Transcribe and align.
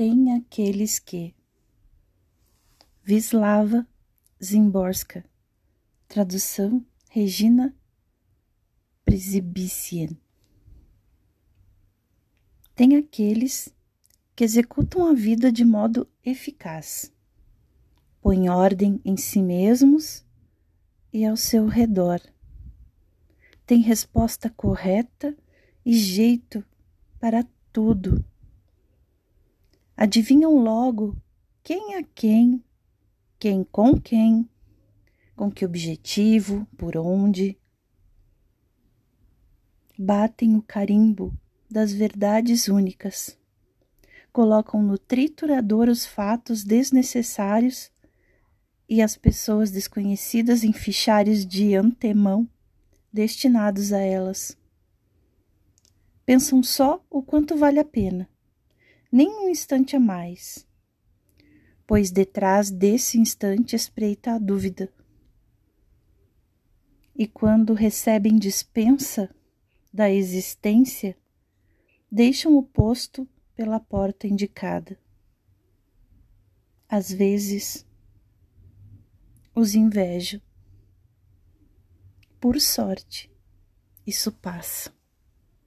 tem 0.00 0.32
aqueles 0.32 0.98
que. 0.98 1.34
Vislava 3.02 3.86
Zimborska. 4.42 5.22
Tradução 6.08 6.82
Regina 7.10 7.76
Presibicien. 9.04 10.18
Tem 12.74 12.96
aqueles 12.96 13.68
que 14.34 14.42
executam 14.42 15.04
a 15.04 15.12
vida 15.12 15.52
de 15.52 15.66
modo 15.66 16.08
eficaz, 16.24 17.12
põem 18.22 18.48
ordem 18.48 19.02
em 19.04 19.18
si 19.18 19.42
mesmos 19.42 20.24
e 21.12 21.26
ao 21.26 21.36
seu 21.36 21.66
redor. 21.66 22.22
Tem 23.66 23.82
resposta 23.82 24.48
correta 24.48 25.36
e 25.84 25.92
jeito 25.92 26.64
para 27.18 27.46
tudo. 27.70 28.24
Adivinham 30.02 30.56
logo 30.56 31.14
quem 31.62 31.96
a 31.96 32.02
quem, 32.02 32.64
quem 33.38 33.62
com 33.62 34.00
quem, 34.00 34.48
com 35.36 35.50
que 35.50 35.62
objetivo, 35.62 36.66
por 36.78 36.96
onde. 36.96 37.60
Batem 39.98 40.56
o 40.56 40.62
carimbo 40.62 41.38
das 41.70 41.92
verdades 41.92 42.66
únicas. 42.66 43.38
Colocam 44.32 44.82
no 44.82 44.96
triturador 44.96 45.86
os 45.90 46.06
fatos 46.06 46.64
desnecessários 46.64 47.92
e 48.88 49.02
as 49.02 49.18
pessoas 49.18 49.70
desconhecidas 49.70 50.64
em 50.64 50.72
fichários 50.72 51.44
de 51.44 51.74
antemão 51.74 52.48
destinados 53.12 53.92
a 53.92 53.98
elas. 53.98 54.56
Pensam 56.24 56.62
só 56.62 57.04
o 57.10 57.22
quanto 57.22 57.54
vale 57.54 57.78
a 57.78 57.84
pena, 57.84 58.26
nem 59.10 59.28
um 59.28 59.48
instante 59.48 59.96
a 59.96 60.00
mais, 60.00 60.66
pois 61.86 62.10
detrás 62.10 62.70
desse 62.70 63.18
instante 63.18 63.74
espreita 63.74 64.32
a 64.34 64.38
dúvida. 64.38 64.92
E 67.16 67.26
quando 67.26 67.74
recebem 67.74 68.38
dispensa 68.38 69.28
da 69.92 70.10
existência, 70.10 71.16
deixam 72.10 72.56
o 72.56 72.62
posto 72.62 73.28
pela 73.54 73.80
porta 73.80 74.26
indicada. 74.26 74.98
Às 76.88 77.12
vezes, 77.12 77.86
os 79.54 79.74
invejo. 79.74 80.40
Por 82.40 82.60
sorte, 82.60 83.30
isso 84.06 84.32
passa. 84.32 84.99